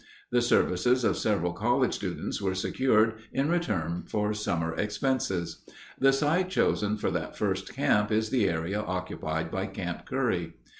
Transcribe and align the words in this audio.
The 0.31 0.41
services 0.41 1.03
of 1.03 1.15
several 1.15 1.53
college 1.53 1.93
students 1.93 2.41
were 2.41 2.55
secured 2.55 3.19
in 3.31 3.49
return 3.49 4.03
for 4.07 4.33
summer 4.33 4.73
expenses. 4.73 5.61
The 5.99 6.11
site 6.11 6.49
chosen 6.49 6.97
for 6.97 7.11
that 7.11 7.37
first 7.37 7.71
camp 7.75 8.11
is 8.11 8.31
the 8.31 8.49
area 8.49 8.81
occupied 8.81 9.51
by 9.51 9.67
Camp 9.67 10.07
Curry. 10.07 10.53